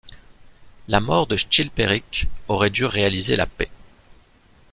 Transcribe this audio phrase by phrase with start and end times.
[0.87, 3.69] La mort de Chilpéric aurait dû réaliser la paix.